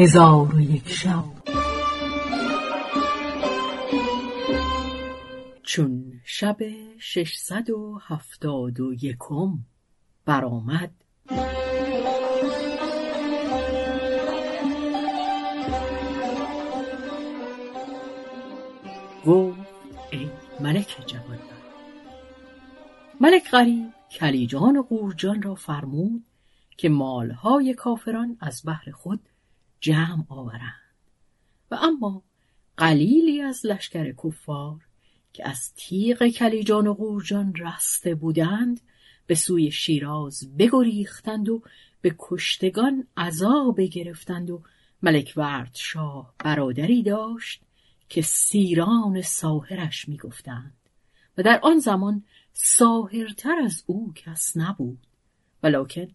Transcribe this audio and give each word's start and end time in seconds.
هزار 0.00 0.54
و 0.54 0.60
یک 0.60 0.88
شب. 0.88 1.24
چون 5.62 6.20
شب 6.24 6.56
ششصد 6.98 7.70
و 7.70 7.98
هفتاد 8.02 8.80
و 8.80 8.94
یکم 8.94 9.58
برآمد. 10.24 10.90
گفت 19.26 19.58
ای 20.10 20.30
ملک 20.60 20.96
جوان 21.06 21.38
ملک 23.20 23.50
غریب 23.50 23.88
کلیجان 24.10 24.76
و 24.76 24.82
قورجان 24.82 25.42
را 25.42 25.54
فرمود 25.54 26.24
که 26.76 26.88
مالهای 26.88 27.74
کافران 27.74 28.36
از 28.40 28.62
بحر 28.66 28.90
خود 28.90 29.20
جمع 29.80 30.24
آورند. 30.28 30.94
و 31.70 31.74
اما 31.74 32.22
قلیلی 32.76 33.40
از 33.42 33.66
لشکر 33.66 34.12
کفار 34.12 34.80
که 35.32 35.48
از 35.48 35.74
تیغ 35.74 36.28
کلیجان 36.28 36.86
و 36.86 36.94
قورجان 36.94 37.54
رسته 37.54 38.14
بودند 38.14 38.80
به 39.26 39.34
سوی 39.34 39.70
شیراز 39.70 40.56
بگریختند 40.56 41.48
و 41.48 41.62
به 42.00 42.14
کشتگان 42.18 43.06
عذاب 43.16 43.80
گرفتند 43.80 44.50
و 44.50 44.62
ملک 45.02 45.32
ورد 45.36 45.74
شاه 45.74 46.34
برادری 46.38 47.02
داشت 47.02 47.62
که 48.08 48.22
سیران 48.22 49.22
ساهرش 49.22 50.08
می‌گفتند. 50.08 50.74
و 51.38 51.42
در 51.42 51.60
آن 51.62 51.78
زمان 51.78 52.24
ساهرتر 52.52 53.56
از 53.64 53.84
او 53.86 54.12
کس 54.14 54.56
نبود. 54.56 55.06
ولکن 55.62 56.08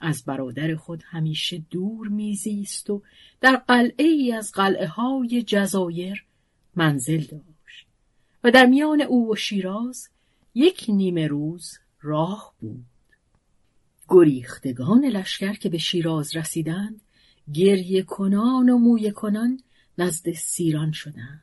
از 0.00 0.24
برادر 0.24 0.76
خود 0.76 1.02
همیشه 1.06 1.62
دور 1.70 2.08
میزیست 2.08 2.90
و 2.90 3.02
در 3.40 3.56
قلعه 3.56 4.06
ای 4.06 4.32
از 4.32 4.52
قلعه 4.52 4.86
های 4.86 5.42
جزایر 5.42 6.24
منزل 6.76 7.20
داشت 7.20 7.86
و 8.44 8.50
در 8.50 8.66
میان 8.66 9.00
او 9.00 9.32
و 9.32 9.36
شیراز 9.36 10.08
یک 10.54 10.84
نیمه 10.88 11.26
روز 11.26 11.78
راه 12.00 12.54
بود. 12.60 12.84
گریختگان 14.08 15.04
لشکر 15.04 15.52
که 15.52 15.68
به 15.68 15.78
شیراز 15.78 16.36
رسیدند 16.36 17.00
گریه 17.52 18.02
کنان 18.02 18.68
و 18.68 18.78
مویه 18.78 19.10
کنان 19.10 19.62
نزد 19.98 20.32
سیران 20.32 20.92
شدند. 20.92 21.42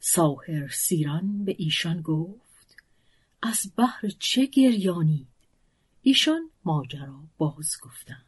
ساهر 0.00 0.68
سیران 0.68 1.44
به 1.44 1.54
ایشان 1.58 2.00
گفت 2.00 2.76
از 3.42 3.72
بحر 3.76 4.08
چه 4.18 4.46
گریانید 4.46 5.31
ایشان 6.02 6.50
ماجرا 6.64 7.20
باز 7.38 7.76
گفتند 7.82 8.26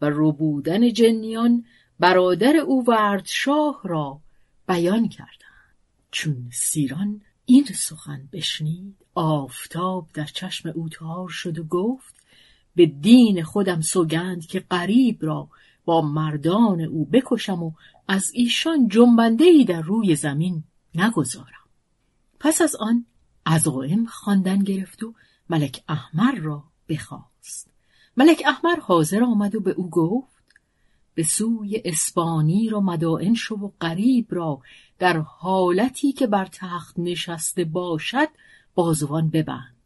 و 0.00 0.10
ربودن 0.12 0.92
جنیان 0.92 1.64
برادر 1.98 2.56
او 2.56 2.84
وردشاه 2.86 3.80
را 3.84 4.20
بیان 4.68 5.08
کردند. 5.08 5.74
چون 6.10 6.50
سیران 6.52 7.20
این 7.44 7.64
سخن 7.64 8.28
بشنید 8.32 8.96
آفتاب 9.14 10.08
در 10.14 10.24
چشم 10.24 10.68
او 10.68 10.88
تار 10.88 11.28
شد 11.28 11.58
و 11.58 11.64
گفت 11.64 12.14
به 12.76 12.86
دین 12.86 13.42
خودم 13.42 13.80
سوگند 13.80 14.46
که 14.46 14.60
قریب 14.60 15.18
را 15.20 15.48
با 15.84 16.00
مردان 16.00 16.80
او 16.80 17.04
بکشم 17.04 17.62
و 17.62 17.72
از 18.08 18.30
ایشان 18.34 18.88
جنبنده 18.88 19.44
ای 19.44 19.64
در 19.64 19.80
روی 19.80 20.16
زمین 20.16 20.64
نگذارم. 20.94 21.68
پس 22.40 22.62
از 22.62 22.76
آن 22.76 23.06
عزائم 23.46 24.06
خواندن 24.06 24.58
گرفت 24.58 25.02
و 25.02 25.14
ملک 25.48 25.84
احمر 25.88 26.34
را 26.34 26.64
بخواست. 26.88 27.70
ملک 28.16 28.42
احمر 28.46 28.80
حاضر 28.80 29.24
آمد 29.24 29.54
و 29.54 29.60
به 29.60 29.70
او 29.70 29.90
گفت 29.90 30.34
به 31.14 31.22
سوی 31.22 31.82
اسپانی 31.84 32.68
را 32.68 32.80
مدائن 32.80 33.34
شو 33.34 33.54
و 33.54 33.70
قریب 33.80 34.26
را 34.30 34.60
در 34.98 35.16
حالتی 35.18 36.12
که 36.12 36.26
بر 36.26 36.48
تخت 36.52 36.98
نشسته 36.98 37.64
باشد 37.64 38.28
بازوان 38.74 39.30
ببند. 39.30 39.76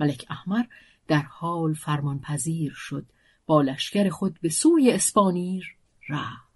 ملک 0.00 0.26
احمر 0.30 0.64
در 1.08 1.22
حال 1.22 1.74
فرمان 1.74 2.18
پذیر 2.18 2.72
شد 2.72 3.06
با 3.46 3.62
لشکر 3.62 4.08
خود 4.08 4.38
به 4.42 4.48
سوی 4.48 4.90
اسپانیر 4.90 5.76
رفت. 6.08 6.46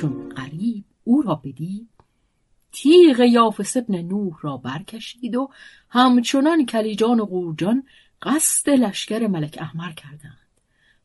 چون 0.00 0.28
قریب 0.28 0.84
او 1.04 1.22
را 1.22 1.34
بدید. 1.34 1.88
تیغ 2.72 3.20
یافس 3.20 3.76
ابن 3.76 4.02
نوح 4.02 4.36
را 4.40 4.56
برکشید 4.56 5.36
و 5.36 5.50
همچنان 5.88 6.66
کلیجان 6.66 7.20
و 7.20 7.24
قورجان 7.24 7.82
قصد 8.22 8.70
لشکر 8.70 9.26
ملک 9.26 9.58
احمر 9.60 9.92
کردند. 9.92 10.48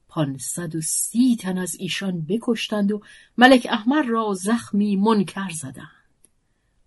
پانصد 0.08 0.76
و 0.76 0.82
سی 0.82 1.38
تن 1.40 1.58
از 1.58 1.76
ایشان 1.80 2.22
بکشتند 2.22 2.92
و 2.92 3.02
ملک 3.38 3.68
احمر 3.70 4.02
را 4.02 4.34
زخمی 4.34 4.96
منکر 4.96 5.50
زدند. 5.50 5.88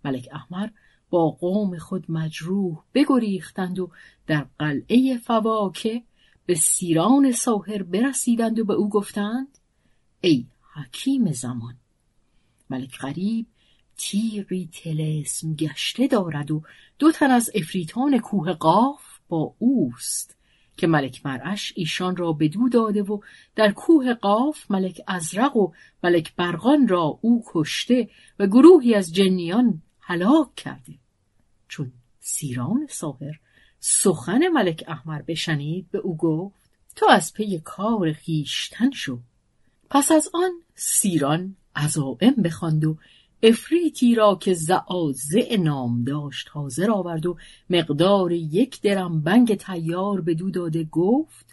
ملک 0.05 0.29
احمر 0.33 0.69
با 1.11 1.31
قوم 1.31 1.79
خود 1.79 2.11
مجروح 2.11 2.83
بگریختند 2.95 3.79
و 3.79 3.91
در 4.27 4.47
قلعه 4.59 5.19
فواکه 5.19 6.03
به 6.47 6.55
سیران 6.55 7.33
ساهر 7.33 7.83
برسیدند 7.83 8.59
و 8.59 8.65
به 8.65 8.75
او 8.75 8.89
گفتند 8.89 9.59
ای 10.21 10.47
حکیم 10.75 11.33
زمان 11.33 11.75
ملک 12.71 12.99
غریب 12.99 13.47
تیغی 13.97 14.69
تلسم 14.73 15.55
گشته 15.55 16.07
دارد 16.07 16.51
و 16.51 16.63
دو 16.99 17.13
تن 17.13 17.31
از 17.31 17.51
افریتان 17.55 18.19
کوه 18.19 18.53
قاف 18.53 19.03
با 19.29 19.55
اوست 19.59 20.37
که 20.77 20.87
ملک 20.87 21.27
مرعش 21.27 21.73
ایشان 21.77 22.17
را 22.17 22.33
بدو 22.33 22.69
داده 22.69 23.03
و 23.03 23.21
در 23.55 23.73
کوه 23.73 24.15
قاف 24.15 24.71
ملک 24.71 25.01
ازرق 25.07 25.57
و 25.57 25.73
ملک 26.05 26.35
برقان 26.37 26.89
را 26.89 27.19
او 27.21 27.45
کشته 27.47 28.09
و 28.39 28.47
گروهی 28.47 28.95
از 28.95 29.15
جنیان 29.15 29.83
هلاک 30.01 30.55
کرده. 30.55 30.95
چون 31.69 31.93
سیران 32.21 32.87
ساهر 32.91 33.41
سخن 33.81 34.49
ملک 34.49 34.85
احمر 34.89 35.23
بشنید 35.23 35.91
به 35.91 35.99
او 35.99 36.17
گفت 36.17 36.71
تو 36.97 37.07
از 37.11 37.33
پی 37.33 37.61
کار 37.65 38.13
خیشتن 38.13 38.91
شو. 38.91 39.19
پس 39.91 40.13
از 40.13 40.31
آن 40.35 40.51
سیران 40.75 41.57
عزائم 41.77 42.35
بخواند 42.45 42.85
و 42.85 42.97
افریتی 43.43 44.15
را 44.15 44.35
که 44.35 44.55
زعازع 44.55 45.57
نام 45.57 46.05
داشت 46.05 46.49
حاضر 46.53 46.91
آورد 46.91 47.27
و 47.27 47.37
مقدار 47.71 48.33
یک 48.33 48.81
درم 48.81 49.21
بنگ 49.21 49.55
تیار 49.55 50.21
بدو 50.21 50.51
داده 50.51 50.85
گفت 50.85 51.47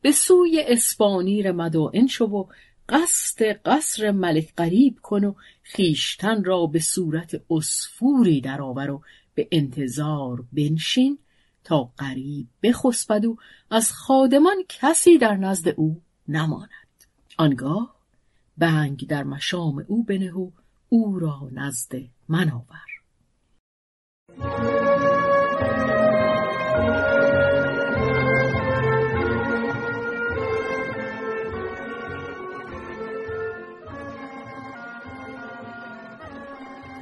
به 0.00 0.12
سوی 0.12 0.64
اسپانیر 0.68 1.52
مدائن 1.52 2.06
شو 2.06 2.24
و 2.24 2.44
قصد 2.88 3.42
قصر 3.42 4.10
ملک 4.10 4.52
قریب 4.56 4.98
کن 5.02 5.24
و 5.24 5.34
خیشتن 5.62 6.44
را 6.44 6.66
به 6.66 6.80
صورت 6.80 7.42
اسفوری 7.50 8.40
درآور 8.40 8.90
و 8.90 9.02
به 9.34 9.48
انتظار 9.52 10.44
بنشین 10.52 11.18
تا 11.64 11.92
قریب 11.98 12.46
بخسبد 12.62 13.24
و 13.24 13.36
از 13.70 13.92
خادمان 13.92 14.56
کسی 14.68 15.18
در 15.18 15.36
نزد 15.36 15.68
او 15.68 16.02
نماند. 16.28 16.68
آنگاه 17.38 17.97
بنگ 18.58 19.06
در 19.06 19.24
مشام 19.24 19.84
او 19.88 20.04
بنه 20.04 20.32
و 20.32 20.50
او 20.88 21.18
را 21.18 21.48
نزد 21.52 21.92
من 22.28 22.50
آور. 22.50 22.88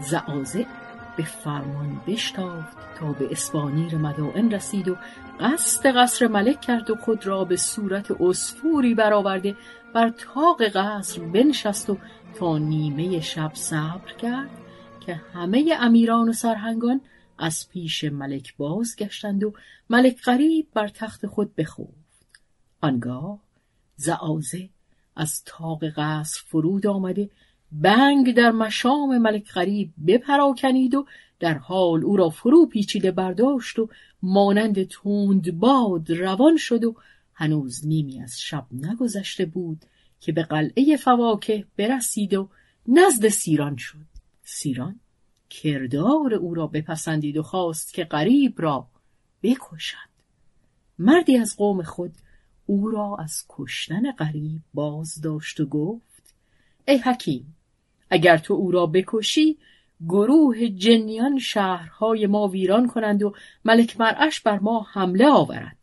زعازع 0.00 0.64
به 1.16 1.22
فرمان 1.22 2.00
بشتافت 2.06 2.76
تا 2.98 3.12
به 3.12 3.28
اسپانیر 3.30 3.96
مدائن 3.96 4.50
رسید 4.50 4.88
و 4.88 4.96
قصد 5.40 5.96
قصر 5.96 6.26
ملک 6.26 6.60
کرد 6.60 6.90
و 6.90 6.96
خود 6.96 7.26
را 7.26 7.44
به 7.44 7.56
صورت 7.56 8.10
اسفوری 8.10 8.94
برآورده 8.94 9.56
بر 9.96 10.08
تاق 10.08 10.62
قصر 10.62 11.22
بنشست 11.22 11.90
و 11.90 11.98
تا 12.34 12.58
نیمه 12.58 13.20
شب 13.20 13.50
صبر 13.54 14.12
کرد 14.12 14.50
که 15.00 15.14
همه 15.14 15.76
امیران 15.80 16.28
و 16.28 16.32
سرهنگان 16.32 17.00
از 17.38 17.68
پیش 17.68 18.04
ملک 18.04 18.56
بازگشتند 18.56 19.44
و 19.44 19.52
ملک 19.90 20.22
غریب 20.22 20.66
بر 20.74 20.88
تخت 20.88 21.26
خود 21.26 21.54
بخفت. 21.54 21.80
آنگاه 22.80 23.38
زعازه 23.96 24.68
از 25.16 25.42
تاق 25.44 25.84
قصر 25.84 26.42
فرود 26.46 26.86
آمده 26.86 27.30
بنگ 27.72 28.34
در 28.34 28.50
مشام 28.50 29.18
ملک 29.18 29.52
غریب 29.52 29.90
بپراکنید 30.06 30.94
و 30.94 31.06
در 31.40 31.54
حال 31.54 32.04
او 32.04 32.16
را 32.16 32.30
فرو 32.30 32.66
پیچیده 32.66 33.10
برداشت 33.10 33.78
و 33.78 33.88
مانند 34.22 34.88
تند 34.88 35.58
باد 35.58 36.12
روان 36.12 36.56
شد 36.56 36.84
و 36.84 36.94
هنوز 37.36 37.86
نیمی 37.86 38.22
از 38.22 38.40
شب 38.40 38.66
نگذشته 38.72 39.46
بود 39.46 39.84
که 40.20 40.32
به 40.32 40.42
قلعه 40.42 40.96
فواکه 40.96 41.64
برسید 41.76 42.34
و 42.34 42.48
نزد 42.88 43.28
سیران 43.28 43.76
شد. 43.76 44.06
سیران 44.42 45.00
کردار 45.50 46.34
او 46.34 46.54
را 46.54 46.66
بپسندید 46.66 47.36
و 47.36 47.42
خواست 47.42 47.94
که 47.94 48.04
غریب 48.04 48.54
را 48.62 48.86
بکشد. 49.42 50.08
مردی 50.98 51.36
از 51.36 51.56
قوم 51.56 51.82
خود 51.82 52.12
او 52.66 52.88
را 52.88 53.16
از 53.18 53.44
کشتن 53.48 54.12
غریب 54.12 54.60
باز 54.74 55.20
داشت 55.20 55.60
و 55.60 55.66
گفت 55.66 56.34
ای 56.88 56.98
حکیم 56.98 57.56
اگر 58.10 58.38
تو 58.38 58.54
او 58.54 58.70
را 58.70 58.86
بکشی 58.86 59.58
گروه 60.08 60.68
جنیان 60.68 61.38
شهرهای 61.38 62.26
ما 62.26 62.48
ویران 62.48 62.86
کنند 62.88 63.22
و 63.22 63.34
ملک 63.64 64.00
مرعش 64.00 64.40
بر 64.40 64.58
ما 64.58 64.86
حمله 64.92 65.28
آورد. 65.28 65.76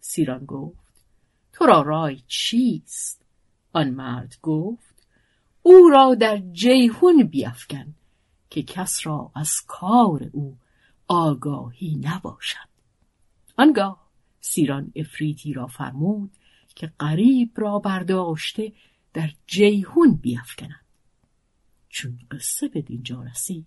سیران 0.00 0.44
گفت 0.44 0.85
تو 1.56 1.66
را 1.66 1.82
رای 1.82 2.22
چیست؟ 2.26 3.22
آن 3.72 3.90
مرد 3.90 4.38
گفت 4.42 5.06
او 5.62 5.88
را 5.88 6.14
در 6.14 6.38
جیهون 6.38 7.22
بیافکن 7.22 7.94
که 8.50 8.62
کس 8.62 9.06
را 9.06 9.30
از 9.34 9.60
کار 9.66 10.30
او 10.32 10.56
آگاهی 11.08 12.00
نباشد. 12.02 12.68
آنگاه 13.58 14.06
سیران 14.40 14.92
افریتی 14.96 15.52
را 15.52 15.66
فرمود 15.66 16.30
که 16.74 16.92
قریب 16.98 17.50
را 17.56 17.78
برداشته 17.78 18.72
در 19.12 19.30
جیهون 19.46 20.14
بیافکند 20.14 20.84
چون 21.88 22.18
قصه 22.30 22.68
به 22.68 22.82
دینجا 22.82 23.22
رسید 23.22 23.66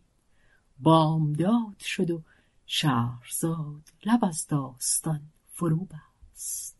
بامداد 0.80 1.80
شد 1.80 2.12
و 2.12 2.24
شهرزاد 2.66 3.82
لب 4.06 4.26
از 4.26 4.48
داستان 4.48 5.22
فرو 5.54 5.86
بست. 5.86 6.80